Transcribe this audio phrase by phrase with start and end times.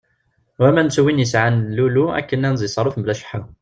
[0.59, 3.41] War ma nettu win yesɛan lulu akken ad iserref mebla cceḥḥa.